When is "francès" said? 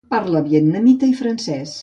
1.21-1.79